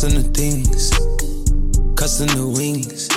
[0.00, 0.90] custom the things,
[1.96, 3.10] custom the wings.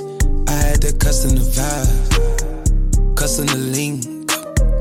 [0.49, 4.01] I had to custom the vibe, custom the link.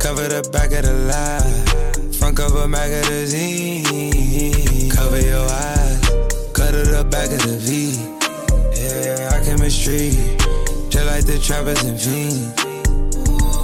[0.00, 3.84] Cover the back of the lie, front cover magazine.
[4.88, 6.00] Cover your eyes,
[6.54, 7.92] cut it up back of the V.
[8.80, 10.17] Yeah, I chemistry,
[10.88, 12.64] just like the trappers and fiends.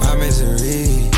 [0.01, 1.09] My misery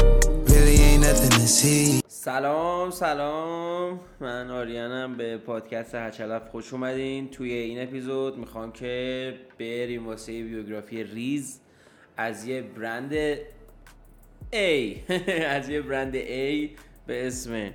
[0.48, 2.00] really ain't nothing to see.
[2.22, 4.00] سلام سلام.
[4.20, 7.30] من آریانم به پادکست هچلف خوش اومدین.
[7.30, 11.62] توی این اپیزود می‌خوام که بریم واسه بیوگرافی ریز
[12.18, 13.36] از یه برند
[14.54, 14.98] A.
[15.58, 16.70] از یه برند A
[17.08, 17.72] به اسم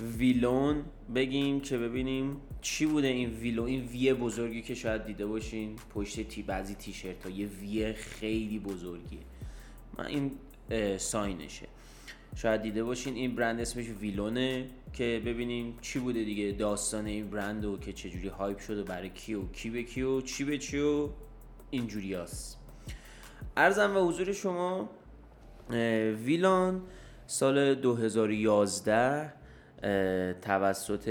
[0.00, 0.84] ویلون
[1.14, 5.76] بگیم که ببینیم چی بوده این ویلون این وی بزرگی که شاید دیده باشین.
[5.94, 9.20] پشت تی بعضی تیشرت ها یه وی خیلی بزرگیه.
[9.98, 10.32] من این
[10.98, 11.66] ساینشه.
[12.34, 17.64] شاید دیده باشین این برند اسمش ویلونه که ببینیم چی بوده دیگه داستان این برند
[17.64, 20.80] و که چجوری هایپ شده برای کی و کی به کی و چی به چی
[20.80, 21.08] و
[21.70, 22.58] اینجوری هست
[23.56, 24.88] عرضم به حضور شما
[26.24, 26.82] Vlone
[27.26, 29.32] سال 2011
[30.42, 31.08] توسط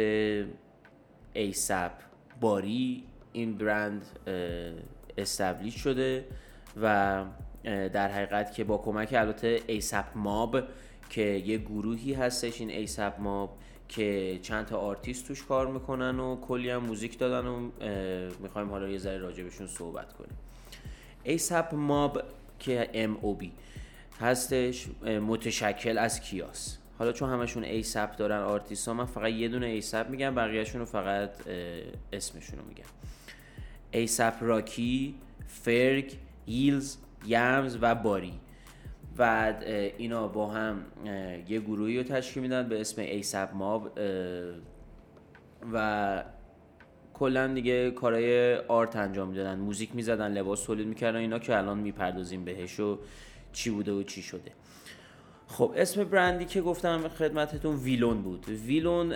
[1.34, 1.92] ASAP
[2.42, 4.06] Bari این برند
[5.18, 6.26] establish شده
[6.82, 7.24] و
[7.64, 10.64] در حقیقت که با کمک البته ASAP Mob
[11.12, 13.58] که یه گروهی هستش این ASAP Mob
[13.90, 17.72] که چند تا آرتیست توش کار می‌کنن و کلی هم موزیک دادن و
[18.40, 20.38] می‌خوایم حالا یه ذره راجبشون صحبت کنیم.
[21.24, 22.24] ASAP Mob
[22.60, 23.52] که M O B
[24.20, 26.78] هستش متشکل از کیاس.
[27.00, 30.86] حالا چون همشون ASAP دارن آرتیست ها من فقط یه دونه ASAP میگم بقیهشون رو
[30.86, 31.32] فقط
[32.14, 32.90] اسمشون رو میگم.
[33.92, 35.16] ASAP Rocky
[35.48, 36.18] Ferg
[36.48, 38.34] Illz Yams و Bari
[39.18, 39.54] و
[39.98, 40.86] اینا با هم
[41.48, 44.00] یه گروهی رو تشکیل میدن به اسم ASAP Mob
[45.74, 46.24] و
[47.14, 49.60] کلا دیگه کارهای art انجام می‌دادن.
[49.60, 53.00] موزیک می‌زدن لباس تولید می‌کردن اینا که الان می‌پردازیم بهش و
[53.54, 54.52] چی بوده و چی شده.
[55.48, 58.50] خب اسم برندی که گفتم خدمتتون Vlone بود.
[58.50, 59.14] Vlone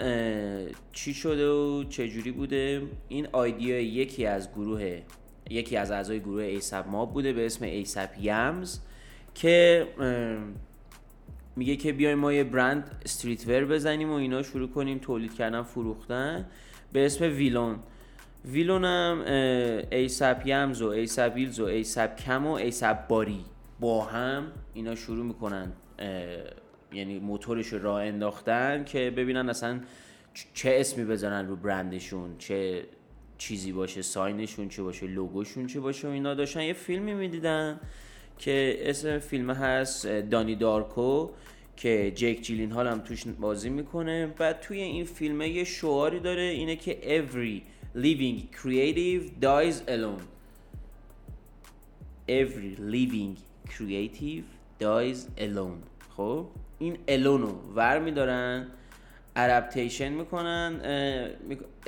[0.91, 5.01] چی شده و چه جوری بوده؟ این idea یکی از گروه
[5.49, 8.79] یکی از اعضای گروه ASAP Mob بوده به اسم ASAP Yams
[9.35, 9.87] که
[11.55, 16.45] میگه که بیایم ما یه برند streetwear بزنیم و اینا شروع کنیم تولید کردن فروختن
[16.93, 17.79] به اسم Vlone.
[18.45, 19.21] Vlone هم
[19.91, 23.45] ASAP Yams و ASAP Illz و ASAP کم و ASAP Bari
[23.79, 25.71] با هم اینا شروع می‌کنن
[26.93, 29.79] یعنی موتورش رو راه انداختن که ببینن اصلا
[30.53, 32.85] چه اسمی بزنن رو برندشون چه
[33.37, 36.33] چیزی باشه sign شون چه باشه لوگوشون چه باشه و اینا.
[36.33, 37.79] داشتن یه فیلمی می‌دیدن.
[38.37, 41.29] که اسم فیلم هست Donnie Darko
[41.77, 44.33] که Jake Gyllenhaal هم توش بازی می‌کنه.
[44.39, 47.61] و توی این فیلم یه شعاری داره اینه که every
[47.99, 50.23] living creative dies alone.
[52.29, 53.37] Every living
[53.69, 54.45] creative
[54.81, 55.81] dies alone.
[56.17, 56.45] خب؟
[56.79, 58.67] این الونو ور میدارن
[59.35, 60.79] ادپتیشن می‌کنن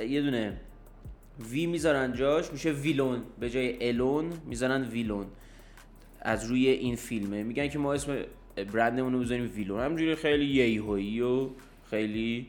[0.08, 0.60] یه دونه
[1.50, 5.26] وی می‌ذارن جاش میشه ویلون به جای الون می‌ذارن ویلون
[6.20, 7.42] از روی این فیلمه.
[7.42, 8.16] میگن که ما اسم
[8.72, 9.80] برندمون رو بذاریم ویلون.
[9.80, 11.48] همجوری خیلی ییهویی و
[11.90, 12.46] خیلی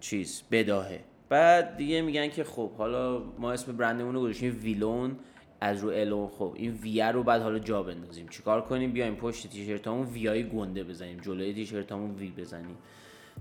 [0.00, 1.00] چیز بداهه.
[1.28, 5.16] بعد دیگه میگن که خب حالا ما اسم برندمون رو گذاشتیم ویلون
[5.60, 6.28] از رو الون.
[6.28, 8.28] خب این وی رو بعد حالا جا بندازیم.
[8.28, 11.20] چیکار کنیم؟ بیایم پشت تیشرتامون وی های گنده بزنیم.
[11.20, 12.76] جلوی تیشرتامون وی بزنیم.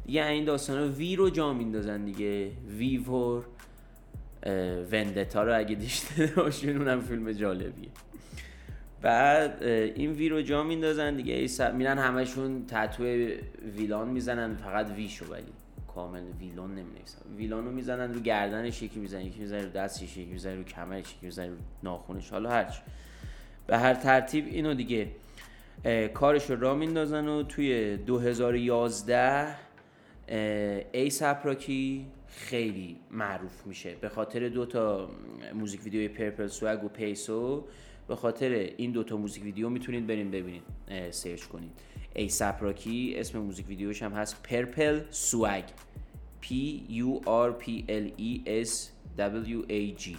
[0.06, 2.52] دیگه این داستان وی رو جا میندازن دیگه.
[2.78, 3.46] وی فور
[4.92, 7.90] وندتا رو اگه دیشته باشین اونم فیلم جالبیه.
[9.02, 11.48] بعد این وی رو جا میندازن دیگه.
[11.74, 13.04] میرن همشون تتو
[13.76, 15.44] ویلان می‌زنن فقط ویشو ولی
[15.88, 17.22] کامل ویلون نمی‌نویسن.
[17.38, 21.00] ویلون رو می‌زنن رو گردنش یکی می‌زنن یکی می‌زنن رو دستش یکی می‌زنن رو کمرش
[21.00, 22.76] یکی می‌زنن رو ناخونش حالا هرچ
[23.68, 25.08] به هر ترتیب اینو دیگه
[26.14, 29.56] کارش رو را میندازن و توی 2011
[30.92, 33.96] ای سپراکی خیلی معروف میشه.
[34.02, 35.10] به خاطر دو تا
[35.54, 37.68] موزیک ویدیوی پرپل سوگ و پیسو
[38.12, 40.64] به خاطر این دوتا موزیک ویدیو می‌تونید بریم ببینید
[41.12, 41.72] سرچ کنید.
[42.16, 45.64] ASAP Rocky اسم موزیک ویدیوش هم هست Purple Swag.
[46.44, 46.48] P
[46.90, 48.70] U R P L E S
[49.18, 50.10] W A G.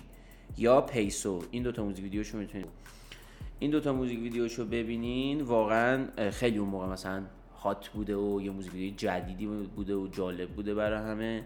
[0.59, 1.45] یا Peso.
[1.51, 2.69] این دوتا موزیک ویدیوشو می‌تونید.
[3.59, 5.41] این دوتا موزیک ویدیوشو ببینین.
[5.41, 7.23] واقعا خیلی اون موقع مثلا
[7.63, 11.45] hot بوده و یه موزیک ویدیو جدیدی بوده و جالب بوده برای همه.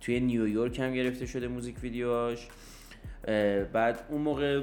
[0.00, 2.48] توی نیویورک هم گرفته شده موزیک ویدیوهاش.
[3.72, 4.62] بعد اون موقع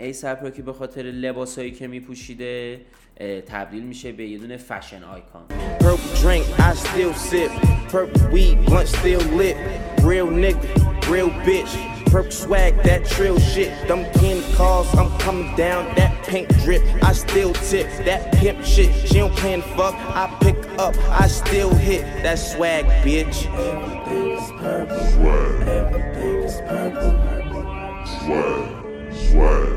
[0.00, 2.80] ای سپراکی به خاطر لباسایی که میپوشیده
[3.46, 5.44] تبدیل میشه به یه دونه فشن آیکان
[12.14, 13.72] Purple swag, that trill shit.
[13.88, 16.80] Them candy cars, I'm coming down, that pink drip.
[17.02, 18.94] I still tip, that pimp shit.
[19.08, 22.02] She don't plan fuck, I pick up, I still hit.
[22.22, 23.46] That swag, bitch.
[23.46, 25.06] Everything is purple.
[25.12, 25.68] Swag.
[25.68, 27.14] Everything is purple.
[28.20, 28.64] Swag.
[29.30, 29.73] Swag.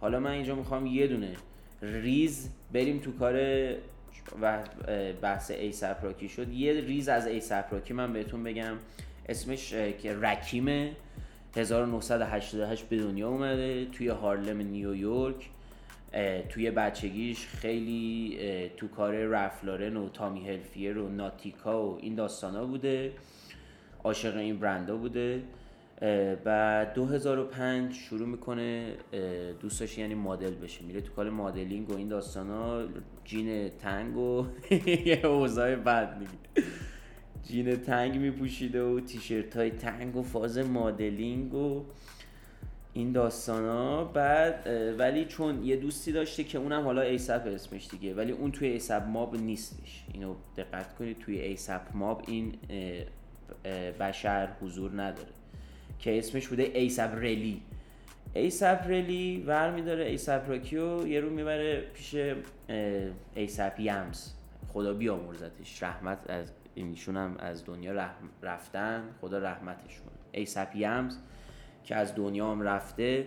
[0.00, 1.32] حالا من اینجا می‌خوام یه دونه
[1.82, 3.34] ریز بریم تو کار
[4.42, 4.58] و
[5.22, 6.52] بحث ASAP Rocky شد.
[6.52, 8.76] یه ریز از ASAP Rocky من بهتون بگم.
[9.28, 9.70] اسمش
[10.02, 10.92] که Rakim ه
[11.56, 15.50] 1988 به دنیا اومده توی هارلم نیویورک
[16.48, 18.38] توی بچگیش خیلی
[18.76, 23.12] تو کار رفلارن و تامی هلفیر و ناتیکا و این داستانا بوده.
[24.04, 25.42] عاشق این برندا بوده.
[26.44, 28.94] بعد 2005 شروع می‌کنه
[29.60, 30.84] دوستش یعنی مدل بشه.
[30.84, 32.82] میره تو کار مدلینگ و این داستانا.
[33.24, 34.46] جین تنگ و
[35.06, 36.68] یه اوضاع بد میگه.
[37.42, 41.84] جین تنگ میپوشیده و تیشرت های تنگ و فاز مدلینگ و
[42.92, 44.68] این داستان ها بعد
[44.98, 49.02] ولی چون یه دوستی داشته که اونم حالا ASAP اسمش دیگه ولی اون توی ASAP
[49.02, 50.04] Mob نیستش.
[50.12, 52.54] اینو دقت کنید توی ASAP Mob این
[54.00, 55.28] بشر حضور نداره.
[55.98, 57.62] که اسمش بوده ASAP Relli.
[58.34, 62.16] ASAP Relli ور میداره ASAP Rocky و یه رو می‌بره پیش
[63.34, 64.28] ASAP Yams
[64.68, 65.82] خدا بیامرزتش.
[65.82, 68.10] رحمت از اینشون هم از دنیا
[68.42, 70.06] رفتن خدا رحمتشون.
[70.32, 71.16] ایسپ یمز
[71.84, 73.26] که از دنیا هم رفته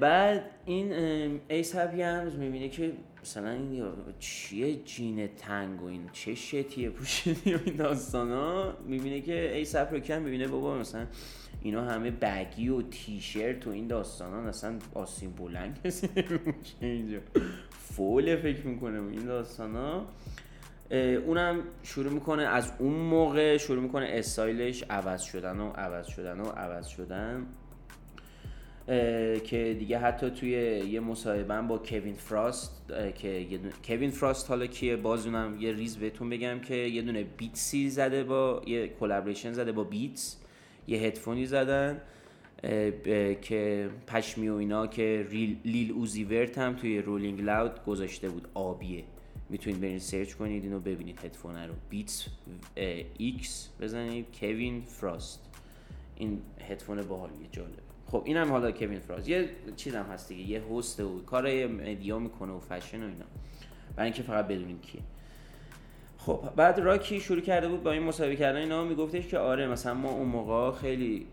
[0.00, 0.92] بعد این
[1.48, 3.84] ایسپ یمز می‌بینه که مثلا این
[4.18, 9.88] چیه جین تنگ و این چه شتیه پوشیدی و این داستان ها می‌بینه که ایسپ
[9.92, 11.06] رو کم می‌بینه بابا مثلا
[11.62, 16.08] اینا همه بگی و تیشرت و این داستان ها اصلا آسین بلند کسی
[16.80, 17.18] اینجا.
[17.70, 20.06] فول فکر می‌کنه و این داستان ها
[21.26, 26.44] اونم شروع می‌کنه از اون موقع شروع می‌کنه استایلش عوض شدن و عوض شدن و
[26.44, 27.46] عوض شدن.
[29.44, 30.50] که دیگه حتی توی
[30.90, 33.46] یه مصاحبه با Kerwin Frost که
[33.84, 37.90] Kerwin Frost حالا کیه؟ باز اونم یه ریز بهتون بگم که یه دونه Beats ی
[37.90, 40.36] زده با یه collaboration زده با Beats
[40.86, 42.00] یه هدفونی زدن
[43.42, 45.26] که پشمی و اینا که
[45.64, 48.48] Lil Uzi Vert هم توی Rolling Loud گذاشته بود.
[48.54, 49.04] آبیه.
[49.50, 51.74] می‌تونید برین سرچ کنید اینو ببینید هدفون رو.
[51.90, 52.26] Beats
[53.18, 55.40] X بزنید Kerwin Frost.
[56.16, 61.00] این هدفون باحالیه جالبه خب اینم حالا Kerwin Frost یه چیزم هست دیگه یه هست
[61.00, 63.24] و کار media می‌کنه و فشن و اینا.
[63.96, 65.02] برای اینکه فقط بدونید کیه.
[66.18, 68.58] خب بعد Rocky شروع کرده بود با این مصاحبه کردن.
[68.58, 71.26] اینا میگفتش که آره مثلا ما اون موقع خیلی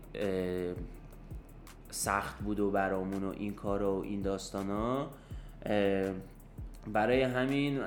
[1.90, 5.10] سخت بود و برامون و این کار و این داستان ها
[6.92, 7.80] برای همین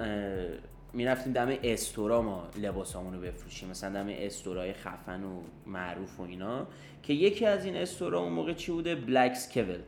[0.93, 3.69] می‌رفتیم دم store ا ما لباسامون رو بفروشیم.
[3.69, 6.67] مثلا دم store ای خفن و معروف و اینا
[7.03, 9.79] که یکی از این store ا اون موقع چی بوده؟ Black Scale.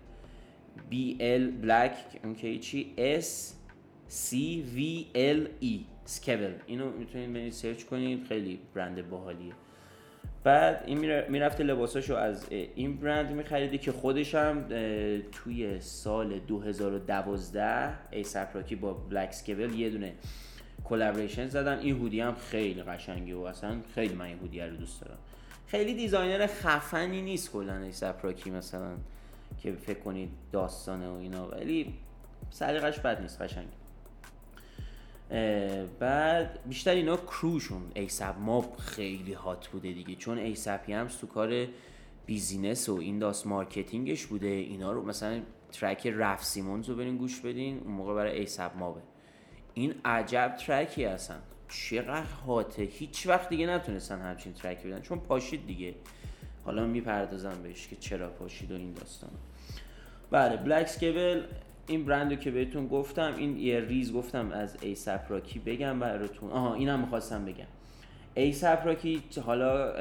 [0.89, 1.93] B L Black
[2.37, 3.55] که چی؟ S
[4.07, 6.53] C V L E Scale.
[6.67, 9.53] اینو می‌تونید برید سرچ کنید خیلی برند باحالیه.
[10.43, 10.97] بعد این
[11.29, 14.65] می‌رفته لباساشو از این برند میخریده که خودش هم
[15.31, 20.13] توی سال 2012 ASAP Rocky با Black Scale یه دونه
[20.83, 25.01] collaboration زدن این هودی هم خیلی قشنگه و اصلا خیلی من این هودی رو دوست
[25.01, 25.17] دارم.
[25.67, 28.91] خیلی designer خفنی نیست کلا ASAP Rocky مثلا
[29.57, 31.93] که فکر کنید داستانه و اینا ولی
[32.49, 33.67] سلیقش بد نیست قشنگ
[35.99, 40.15] بعد بیشتر اینا crew شون ASAP Mob خیلی hot بوده دیگه.
[40.15, 41.67] چون ASAP ی هم تو کار
[42.25, 44.47] بیزینس و این داستان مارکتینگش بوده.
[44.47, 48.91] اینا رو مثلا ترک Raf Simons رو برین گوش بدین اون موقع برای ASAP Mob
[48.91, 49.01] ه.
[49.79, 51.39] این عجب ترکی هستن.
[51.69, 55.01] چقدر hot ه هیچ وقت دیگه نتونستن همچین ترکی بدن.
[55.01, 55.95] چون پاشید دیگه.
[56.65, 59.29] حالا می‌پردازم بهش که چرا پاشید و این داستان.
[60.31, 61.43] بله Black Scale
[61.87, 66.51] این برندو که بهتون گفتم این یه ریز گفتم از ASAP Rocky بگم براتون.
[66.51, 67.65] آها اینم می‌خواستم بگم.
[68.35, 69.93] ASAP Rocky حالا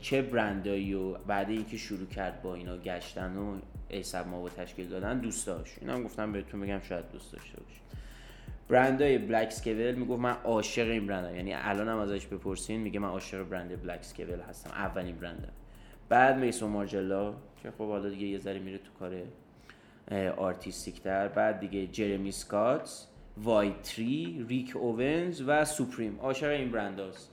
[0.00, 5.18] چه برندایی و بعد اینکه شروع کرد با اینا گشتن و ASAP Mob تشکیل دادن
[5.18, 5.74] دوست داشت.
[5.80, 7.80] اینم گفتم بهتون بگم شاید دوست داشته باشید.
[8.70, 11.36] برندای Black Scale می‌گفت من عاشق این برندم.
[11.36, 14.70] یعنی الان هم ازش بپرسین میگه من عاشق برند Black Scale هستم.
[14.70, 15.52] اولین برندم
[16.08, 19.12] بعد Maison Margiela که خب حالا دیگه یه ذره میره تو کار
[20.36, 27.30] آرتیستیک تر بعد دیگه Jeremy Scott Y-3 Rick Owens و Supreme عاشق این برند هست.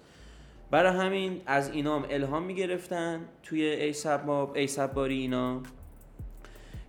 [0.71, 5.61] برای همین از اینا هم الهام می‌گرفتن توی ASAP Mob ASAP Bari اینا.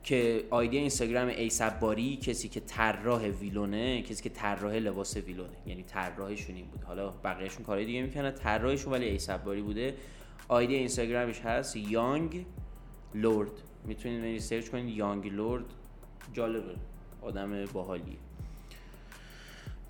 [0.02, 5.45] که آیدی اینستاگرام ASAP Bari کسی که طراح Vlone ه کسی که طراح لباس Vlone
[5.45, 5.56] ه.
[5.66, 9.94] یعنی طراحشون این بود حالا بقیهشون کارهای دیگه می‌کنن طراحشون ولی ASAP Bari بوده.
[10.48, 12.46] آیدی اینستاگرامش هست Young
[13.14, 13.50] Lord.
[13.84, 14.96] می‌تونید برید سرچ کنید.
[14.96, 15.64] Young Lord.
[16.32, 16.74] جالبه
[17.22, 18.16] آدم باحالیه.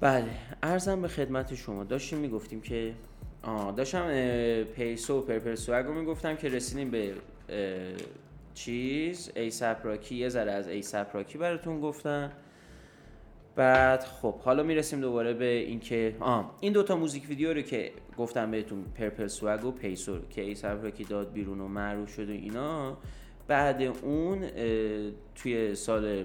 [0.00, 0.30] بله.
[0.62, 1.84] عرضم به خدمت شما.
[1.84, 2.94] داشتیم می‌گفتیم که
[3.42, 4.08] آه داشتم
[4.62, 7.14] Peso و Purple Swag و می‌گفتم که رسیدیم به
[8.58, 12.32] چیز ASAP Rocky یه ذره از ASAP Rocky براتون گفتم.
[13.56, 18.50] بعد خب حالا می‌رسیم دوباره به اینکه آه این دوتا music video رو که گفتم
[18.50, 22.32] بهتون Purple Swag و Peso رو که ASAP Rocky داد بیرون و معروف شد و
[22.32, 22.98] اینا.
[23.48, 24.44] بعد اون
[25.34, 26.24] توی سال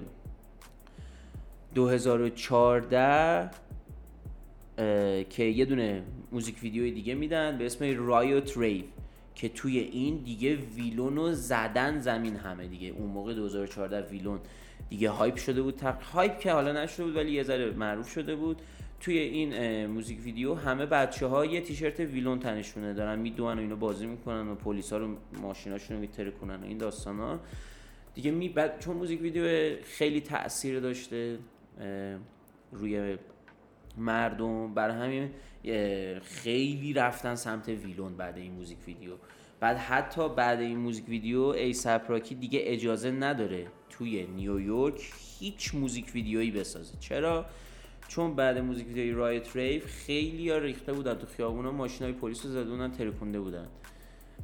[1.74, 3.50] 2014
[4.78, 8.84] اه، که یه دونه music video ی دیگه میدن به اسم Riot Rave
[9.34, 12.88] که توی این دیگه Vlone و زدن زمین همه دیگه.
[12.88, 14.40] اون موقع 2014 Vlone
[14.88, 15.76] دیگه hype شده بود.
[15.76, 16.02] تق...
[16.02, 18.62] hype که حالا نشده بود ولی یه ذره معروف شده بود.
[19.00, 23.18] توی این music video همه بچه ها یه تیشرت Vlone تنشونه دارن.
[23.18, 27.18] می‌دونن و اینو بازی می‌کنن و پلیس ها رو ماشیناشون رو میترکونن و این داستان
[27.18, 27.40] ها
[28.14, 31.38] دیگه می بعد چون music video خیلی تاثیر داشته
[32.72, 33.16] روی
[33.96, 35.30] مردم برای همین
[36.20, 39.10] خیلی رفتن سمت Vlone بعد این music video.
[39.60, 46.10] بعد حتی بعد این music video ASAP Rocky دیگه اجازه نداره توی نیویورک هیچ music
[46.14, 46.94] video یی بسازه.
[47.00, 47.46] چرا؟
[48.08, 52.44] چون بعد music video ی Riot Rave خیلی ها ریخته بودن تو خیابونا ماشینای پلیس
[52.44, 53.66] رو زده بودن ترکونده بودن.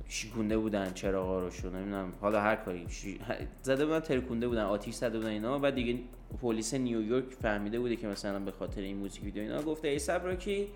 [0.09, 2.13] شیکونده بودن چراغا رو نمی‌دونم.
[2.21, 2.87] حالا هر کاری.
[2.89, 3.21] شی-
[3.63, 5.59] زده بودن ترکونده بودن آتیش زده بودن اینا.
[5.59, 5.99] بعد دیگه
[6.43, 10.67] پلیس نیویورک فهمیده بوده که مثلا به خاطر این music video اینا گفته ASAP Rocky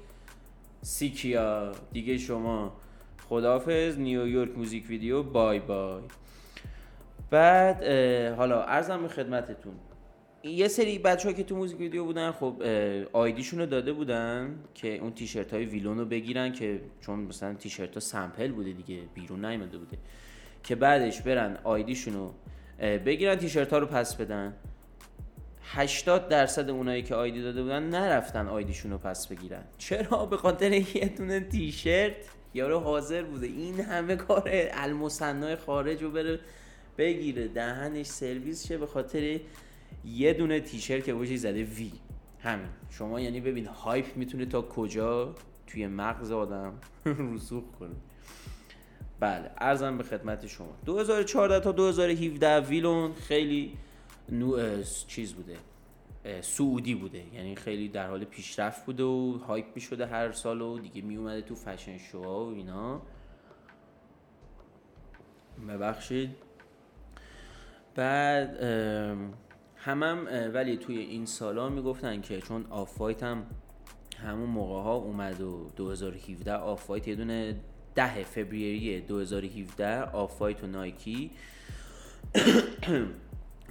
[0.83, 1.73] سیکیا.
[1.93, 2.76] دیگه شما.
[3.28, 6.02] خدافظ نیویورک music video bye bye.
[7.31, 7.85] بعد
[8.37, 9.75] حالا عرضم به خدمتتون.
[10.44, 12.62] یه سری بچه که تو music video بودن خب
[13.12, 17.54] ID شون رو داده بودن که اون تیشرت های Vlone رو بگیرن که چون مثلا
[17.54, 19.98] تیشرت ها sample بوده دیگه بیرون نیومده بوده
[20.62, 22.34] که بعدش برن آیدیشون رو
[22.98, 24.54] بگیرن تیشرت ها رو پس بدن.
[25.62, 29.62] 80 درصد اونایی که آیدی داده بودن نرفتن آیدیشون رو پس بگیرن.
[29.78, 32.16] چرا؟ به خاطر یه دونه تیشرت؟
[32.54, 33.46] یارو حاضر بوده.
[33.46, 36.40] این همه کار المصنع خارج رو بره
[36.98, 37.48] بگیره.
[37.48, 38.78] دهنش سرویس شه.
[38.78, 39.40] به خاطر
[40.06, 41.92] یه دونه تیشرت که باشی زده وی
[42.38, 42.68] همین.
[42.90, 45.34] شما یعنی ببین هایپ می‌تونه تا کجا
[45.66, 46.75] توی مغز آدم
[47.34, 47.94] رسوخ کنه.
[49.20, 50.76] بله عرضم به خدمت شما.
[50.87, 53.76] 2014 تا 2017 Vlone خیلی
[54.28, 55.56] نو اه، چیز بوده
[56.40, 57.34] صعودی بوده.
[57.34, 61.16] یعنی خیلی در حال پیشرفت بوده و hype می شده هر سال و دیگه می
[61.16, 63.02] اومده تو fashion show ها و اینا.
[65.68, 66.30] ببخشید.
[67.94, 68.56] بعد
[69.84, 73.46] همم اه، ولی توی این سالا می‌گفتن که چون Off-White هم
[74.18, 77.60] همون موقع ها اومد و 2017 Off-White یه دونه
[77.94, 81.30] ده فوریه 2017 Off-White و Nike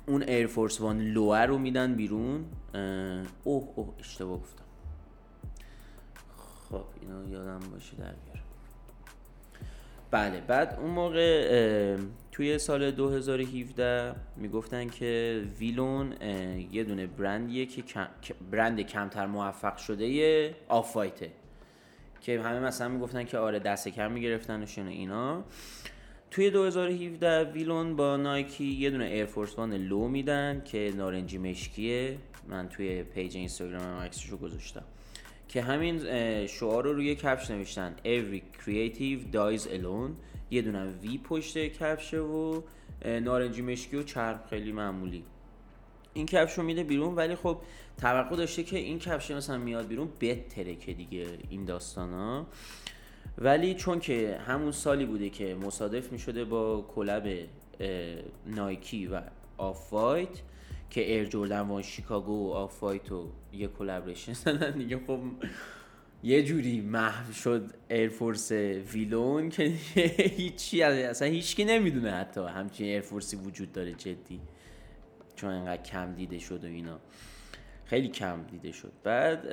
[0.08, 2.46] اون Air Force One Low ه رو میدن بیرون.
[3.43, 4.63] اوه اوه اشتباه گفتم.
[6.70, 8.13] خب اینو یادم باشه در
[10.13, 11.98] بله بعد اون موقع
[12.32, 16.13] توی سال 2017 می‌گفتن که Vlone
[16.72, 18.08] یه دونه برندیه که کم-
[18.51, 21.32] برند کمتر موفق شده Off-White ه
[22.22, 25.43] که همه مثلا می‌گفتن که آره دست کم می‌گرفتن اینا.
[26.32, 32.17] توی 2017 Vlone با Nike یه دونه Air Force One Low میدن که نارنجی مشکیه.
[32.48, 34.84] من توی page اینستاگرامم عکسش رو گذاشتم.
[35.54, 36.00] که همین
[36.48, 37.96] شعار رو روی کفش نوشتن.
[38.06, 40.12] Every creative dies alone.
[40.52, 42.62] یه دونه V پشت کفشه و
[43.06, 45.24] نارنجی مشکی و چرم خیلی معمولی.
[46.14, 47.58] این کفش رو میده بیرون ولی خب
[47.98, 52.48] توقع داشته که این کفش مثلا میاد بیرون می‌ترکه دیگه این داستان ها
[53.38, 57.48] ولی چون که همون سالی بوده که مصادف می شده با collab
[58.46, 59.22] Nike و
[59.58, 60.42] Off-White
[60.90, 65.00] که Air Jordan One Chicago و Off-White و یه collaboration زدن دیگه.
[65.08, 65.20] خب
[66.24, 69.63] یه جوری محو شد Air Force Vlone که
[70.38, 74.40] هیچی اصلا هیچکی نمی‌دونه حتی همچین Air Force ی وجود داره جدی
[75.36, 77.00] چون انقدر کم دیده شد و اینا.
[77.86, 78.92] خیلی کم دیده شد.
[79.04, 79.50] بعد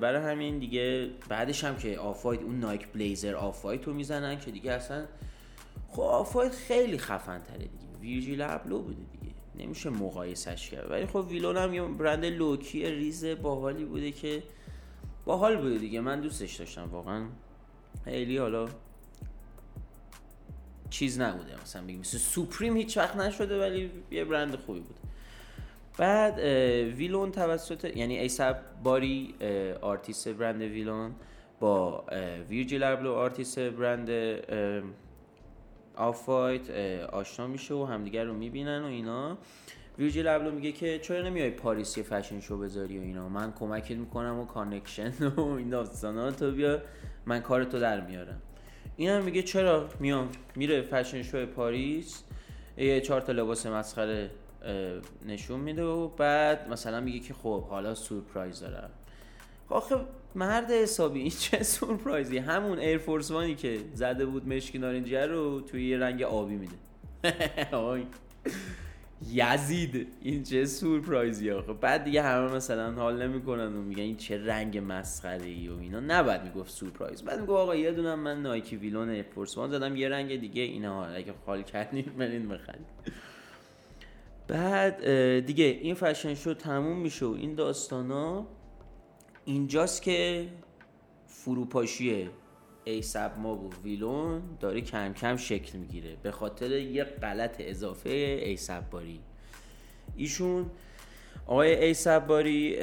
[0.00, 4.72] برای همین دیگه بعدش هم که Off-White اون Nike Blazer Off-White رو می‌زنن که دیگه
[4.72, 5.04] اصلا
[5.88, 7.98] خب Off-White خیلی خفن تره دیگه.
[8.00, 9.23] Virgil Abloh بوده دیگه.
[9.58, 10.90] نمیشه مقایسه‌ش کرد.
[10.90, 14.42] ولی خب Vlone هم یه برند low-key ریز باحالی بوده که
[15.24, 16.00] باحال بوده دیگه.
[16.00, 17.26] من دوستش داشتم واقعا.
[18.04, 18.68] خیلی حالا
[20.90, 21.62] چیز نبوده.
[21.62, 24.96] مثلا بگیم مثل Supreme هیچ وقت نشده ولی یه برند خوبی بود.
[25.98, 26.38] بعد
[26.96, 29.34] Vlone توسط یعنی ASAP Bari
[29.80, 31.14] آرتیست برند Vlone
[31.60, 32.04] با
[32.48, 34.08] Virgil Abloh آرتیست برند
[35.96, 36.70] Off-White
[37.12, 39.38] آشنا میشه و همدیگر رو می‌بینن و اینا.
[39.98, 43.90] Virgil Abloh میگه که چرا نمیای پاریس یه fashion show بذاری و اینا؟ من کمکت
[43.90, 46.82] می‌کنم و connection و این داستانا تو بیا
[47.26, 48.40] من کار تو در میارم.
[48.96, 52.22] این هم میگه چرا میام؟ میره fashion show پاریس.
[52.76, 54.30] یه چهار تا لباس مسخره
[55.26, 58.90] نشون میده و بعد مثلا میگه که خب حالا سورپرایز دارم.
[59.68, 59.96] آخه
[60.34, 65.16] مرد حسابی این چه سورپرایزی؟ همون Air Force One ی که زده بود مشکی نارنجی
[65.16, 66.74] رو توی یه رنگ آبی میده.
[69.32, 74.46] یزید این چه سورپرایزی آخه بعد دیگه همه مثلا حال نمی‌کنن و میگن این چه
[74.46, 76.00] رنگ مسخره ای و اینا.
[76.00, 77.22] نباید می‌گفت سورپرایز.
[77.22, 80.62] بعد میگه آقا یه دونم من Nike Vlone Air Force One زدم یه رنگ دیگه
[80.62, 81.04] اینا.
[81.04, 82.86] اگه حال کردین برین بخرید
[84.48, 85.04] بعد
[85.46, 88.46] دیگه این فشن شو تموم میشه و این داستانا
[89.44, 90.48] اینجاست که
[91.26, 92.30] فروپاشی
[92.84, 96.16] ایسب ما و ویلون داره کم کم شکل می‌گیره.
[96.22, 99.20] به خاطر یه غلط اضافه ایسب باری.
[100.16, 100.70] ایشون
[101.46, 102.76] آقای ایسب باری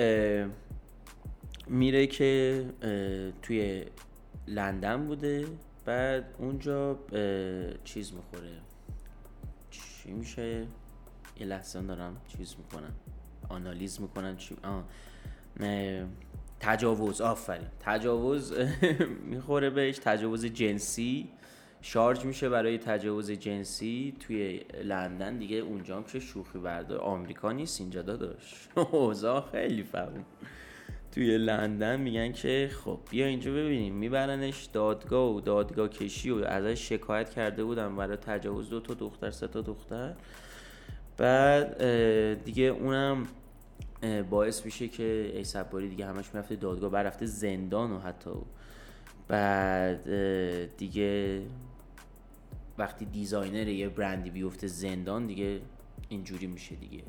[1.68, 2.66] میره که
[3.42, 3.86] توی
[4.48, 5.48] لندن بوده.
[5.86, 7.00] بعد اونجا
[7.84, 8.52] چیز می‌خوره.
[9.72, 10.68] چی میشه؟
[11.40, 12.92] یه لحظه دارم چیز می‌کنن
[13.50, 14.84] آنالیز می‌کنن چی آه.
[16.62, 17.68] تجاوز آفرین.
[17.80, 18.54] تجاوز
[19.32, 21.30] می‌خوره بهش تجاوز جنسی.
[21.82, 25.38] شارژ میشه برای تجاوز جنسی توی لندن.
[25.38, 28.68] دیگه اونجا هم که شوخی برده آمریکا نیست اینجا داداش.
[28.92, 30.26] اوضاع خیلی فهم
[31.12, 33.96] توی لندن میگن که خب بیا اینجا ببینیم.
[33.96, 39.32] میبرنش دادگاه و دادگاه کشی و ازش شکایت کرده بودم برای تجاوز دو تا دختر
[39.32, 40.14] سه تا دختر.
[41.18, 41.84] بعد
[42.44, 43.28] دیگه اونم
[44.30, 45.32] باعث میشه که
[45.74, 48.32] ای دیگه همش می‌رفته دادگاه بعد رفته زندان و حتی.
[49.28, 51.42] بعد دیگه
[52.78, 55.62] وقتی دیزاینر یه برندی بیفته زندان دیگه
[56.10, 57.04] اینجوری میشه دیگه.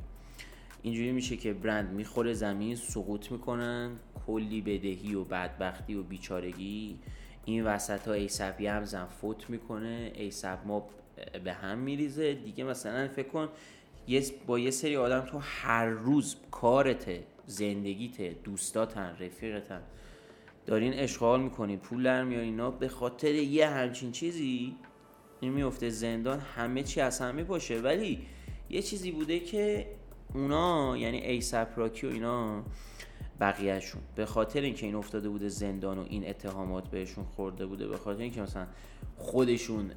[0.83, 3.90] اینجوری میشه که برند می‌خوره زمین سقوط می‌کنن
[4.26, 6.98] کلی بدهی و بدبختی و بیچارگی.
[7.44, 10.88] این وسط ها ایسپی هم فوت می‌کنه ایسپ ما
[11.44, 12.35] به هم میریزه.
[12.35, 13.48] دیگه مثلا فکر کن
[14.06, 17.06] یه با یه سری آدم تو هر روز کارت
[17.46, 19.82] زندگیت دوستاتن رفیقتن.
[20.66, 24.76] دارین اشغال می‌کنین پول در میارین اینا به خاطر یه همچین چیزی
[25.40, 27.80] این میفته زندان همه چی از همه باشه.
[27.80, 28.26] ولی
[28.70, 29.86] یه چیزی بوده که
[30.34, 32.64] اونا یعنی ایسپ راکی و اینا
[33.42, 34.02] بقیهشون.
[34.16, 38.20] به خاطر اینکه این افتاده بوده زندان و این اتهامات بهشون خورده بوده به خاطر
[38.20, 38.66] اینکه مثلا
[39.16, 39.90] خودشون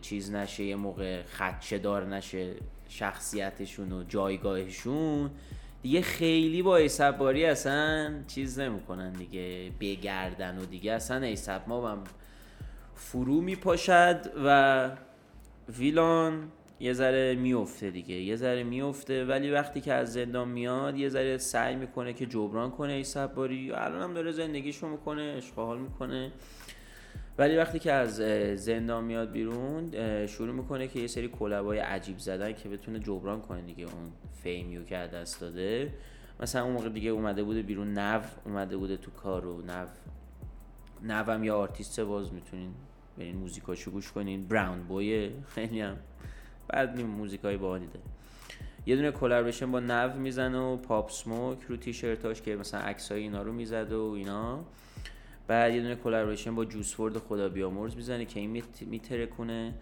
[0.00, 2.54] چیز نشه یه موقع خدشه دار نشه
[2.88, 5.30] شخصیتشون و جایگاهشون
[5.82, 10.92] دیگه خیلی با ایسباری اصلا چیز نمی‌کنن دیگه بگردن و دیگه.
[10.92, 12.04] اصلا ایسب ما هم
[12.94, 14.90] فرو میپاشد و
[15.78, 16.48] ویلان
[16.80, 21.38] یه ذره میفته دیگه یه ذره میفته ولی وقتی که از زندان میاد یه ذره
[21.38, 26.32] سعی می‌کنه که جبران کنه ایسب باری الان هم داره زندگیشو می‌کنه اشغال می‌کنه.
[27.38, 28.16] ولی وقتی که از
[28.60, 29.90] زندان میاد بیرون
[30.26, 34.12] شروع می‌کنه که یه سری کلبای عجیب زدن که بتونه جبران کنه دیگه اون
[34.42, 35.92] فیمیو که دست داده.
[36.40, 39.86] مثلا اون موقع دیگه اومده بوده بیرون نو اومده بوده تو کارو نو.
[41.02, 42.70] نو هم یا آرتیست باز می‌تونین
[43.18, 44.46] برین موزیکاشو گوش کنین.
[44.46, 45.96] براون بوی خیلی هم
[46.72, 48.06] بعد نیم موزیکای باحالی داره
[48.86, 53.42] یه دونه کلابریشن با نو می‌زنه و پاپ سموک رو تیشرتاش که مثلا عکسای اینا
[53.42, 54.64] رو می‌زد و اینا.
[55.46, 59.74] بعد یه دونه collaboration با Juice WRLD خدا بیامرز می‌زنه که این میترکونه.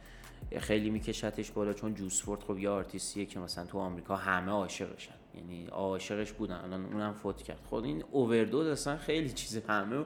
[0.59, 5.15] خیلی میکشتش بالا چون Juice WRLD خب یه آرتیستیه که مثلا تو آمریکا همه عاشقشن.
[5.35, 6.55] یعنی عاشقش بودن.
[6.55, 7.61] الان اونم فوت کرد.
[7.65, 10.05] خود این اووردوز اصلا خیلی چیز همه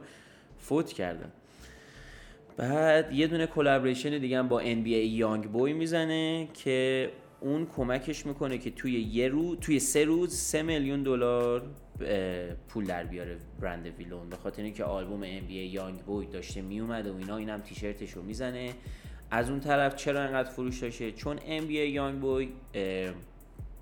[0.59, 1.33] فوت کردن
[2.57, 7.11] بعد یه دونه collaboration دیگه هم با NBA YoungBoy می‌زنه که
[7.41, 11.62] اون کمکش می‌کنه که توی یه رو توی سه روز سه میلیون دلار
[12.69, 14.29] پول در بیاره برند ویلون.
[14.29, 18.71] به خاطر اینکه آلبوم بی یانگ بوی داشته میومده و اینا اینم تیشرتش رو می‌زنه.
[19.31, 21.37] از اون طرف چرا انقدر فروش داشته؟ چون
[21.69, 22.49] بی یانگ بوی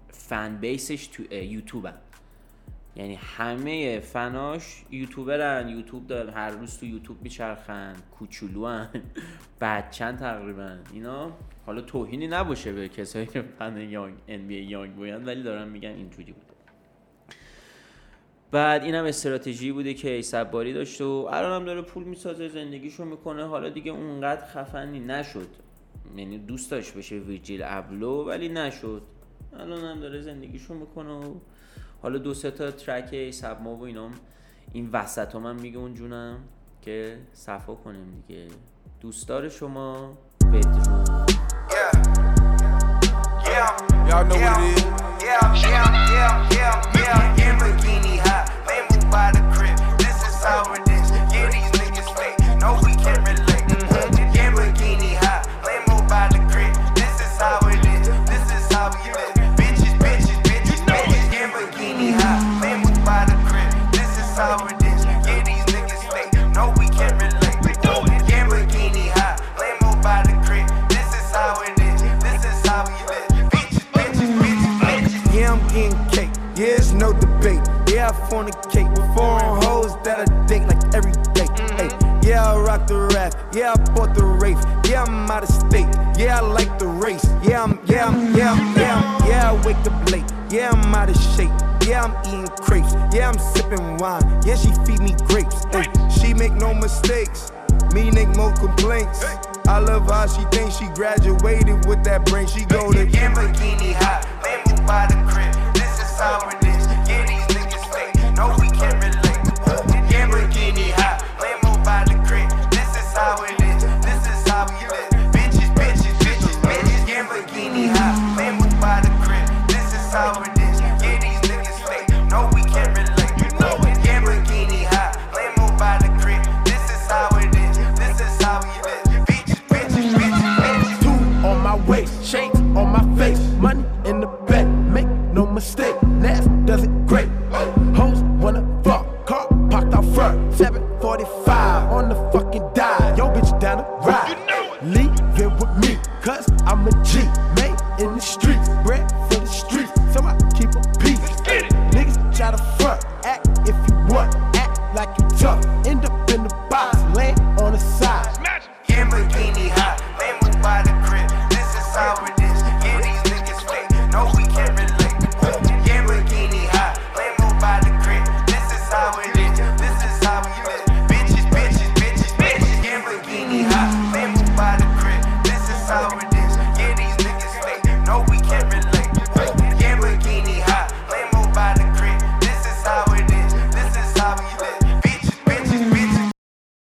[0.09, 1.89] فن بیسش تو یوتیوب
[2.97, 7.95] یعنی همه فناش یوتیوبرن یوتیوب دارن هر روز تو یوتیوب میچرخن
[9.59, 11.33] بعد بچن تقریبا اینا.
[11.67, 15.91] حالا توهینی نباشه به کسایی که فن یانگ ان بی یانگ بودن ولی دارن میگن
[15.91, 16.47] اینجوری بوده.
[18.51, 23.05] بعد اینم استراتژی بوده که ایسب باری داشته و الان هم داره پول می‌سازه زندگیشو
[23.05, 23.47] می‌کنه.
[23.47, 25.49] حالا دیگه اونقدر خفنی نشد.
[26.17, 29.03] یعنی دوست داشت بشه ویجیل ابلو ولی نشد.
[29.53, 31.35] الان هم داره زندگیشو می‌کنه و
[32.03, 34.11] حالا دو سه تا ترک ای سبما و اینام
[34.73, 36.39] این وسط ها من میگه اون جونم
[36.83, 38.49] که صفا کنیم دیگه
[39.01, 40.19] دوستدار شما
[40.53, 41.05] بدرو
[41.71, 41.93] yeah.
[43.45, 43.71] yeah.
[44.09, 44.41] yeah.
[44.63, 45.01] it.
[45.23, 47.31] Yeah, yeah, yeah, yeah, yeah,